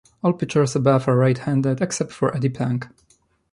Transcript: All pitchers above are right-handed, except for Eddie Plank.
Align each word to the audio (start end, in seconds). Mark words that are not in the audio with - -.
All 0.23 0.33
pitchers 0.33 0.75
above 0.75 1.07
are 1.07 1.15
right-handed, 1.15 1.79
except 1.79 2.11
for 2.11 2.35
Eddie 2.35 2.49
Plank. 2.49 2.87